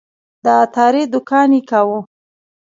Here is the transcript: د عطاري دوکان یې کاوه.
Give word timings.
د 0.43 0.45
عطاري 0.61 1.03
دوکان 1.13 1.49
یې 1.57 1.61
کاوه. 1.69 1.99